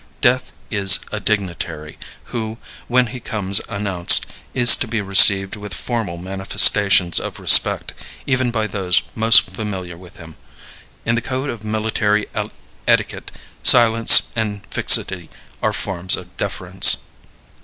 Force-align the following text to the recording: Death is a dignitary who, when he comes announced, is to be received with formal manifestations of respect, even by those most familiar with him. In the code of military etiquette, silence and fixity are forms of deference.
Death 0.19 0.51
is 0.71 0.97
a 1.11 1.19
dignitary 1.19 1.99
who, 2.33 2.57
when 2.87 3.05
he 3.13 3.19
comes 3.19 3.61
announced, 3.69 4.25
is 4.55 4.75
to 4.77 4.87
be 4.87 4.99
received 4.99 5.55
with 5.55 5.75
formal 5.75 6.17
manifestations 6.17 7.19
of 7.19 7.39
respect, 7.39 7.93
even 8.25 8.49
by 8.49 8.65
those 8.65 9.03
most 9.13 9.41
familiar 9.41 9.95
with 9.95 10.17
him. 10.17 10.37
In 11.05 11.13
the 11.13 11.21
code 11.21 11.51
of 11.51 11.63
military 11.63 12.25
etiquette, 12.87 13.29
silence 13.61 14.29
and 14.35 14.61
fixity 14.71 15.29
are 15.61 15.71
forms 15.71 16.15
of 16.17 16.35
deference. 16.35 16.97